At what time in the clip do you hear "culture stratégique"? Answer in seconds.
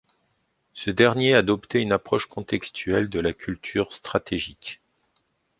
3.33-4.81